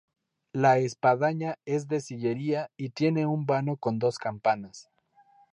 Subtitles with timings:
[0.53, 4.89] La espadaña es de sillería y tiene un vano con dos campanas.